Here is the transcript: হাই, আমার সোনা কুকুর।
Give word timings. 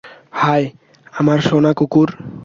হাই, 0.31 0.63
আমার 1.13 1.39
সোনা 1.41 1.71
কুকুর। 1.73 2.09